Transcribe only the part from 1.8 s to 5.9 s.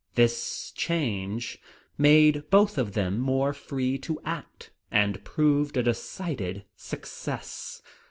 made both of them more free to act, and proved a